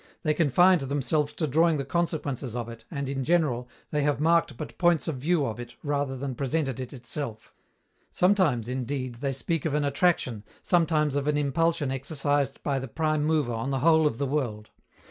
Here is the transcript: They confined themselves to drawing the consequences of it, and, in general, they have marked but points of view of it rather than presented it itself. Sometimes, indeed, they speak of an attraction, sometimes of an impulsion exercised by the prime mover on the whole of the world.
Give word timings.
They 0.23 0.33
confined 0.33 0.81
themselves 0.81 1.31
to 1.33 1.45
drawing 1.45 1.77
the 1.77 1.85
consequences 1.85 2.55
of 2.55 2.67
it, 2.69 2.85
and, 2.89 3.07
in 3.07 3.23
general, 3.23 3.69
they 3.91 4.01
have 4.01 4.19
marked 4.19 4.57
but 4.57 4.79
points 4.79 5.07
of 5.07 5.17
view 5.17 5.45
of 5.45 5.59
it 5.59 5.75
rather 5.83 6.17
than 6.17 6.33
presented 6.33 6.79
it 6.79 6.91
itself. 6.91 7.53
Sometimes, 8.09 8.67
indeed, 8.67 9.21
they 9.21 9.31
speak 9.31 9.63
of 9.63 9.75
an 9.75 9.85
attraction, 9.85 10.43
sometimes 10.63 11.15
of 11.15 11.27
an 11.27 11.37
impulsion 11.37 11.91
exercised 11.91 12.63
by 12.63 12.79
the 12.79 12.87
prime 12.87 13.23
mover 13.25 13.53
on 13.53 13.69
the 13.69 13.81
whole 13.81 14.07
of 14.07 14.17
the 14.17 14.25
world. 14.25 14.71